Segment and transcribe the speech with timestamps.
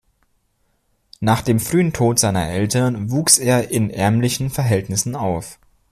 [1.19, 5.59] Nach dem frühen Tod seiner Eltern wuchs er in ärmlichen Verhältnissen auf.